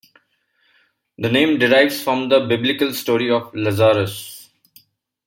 [1.19, 4.49] The name derives from the Biblical story of Lazarus.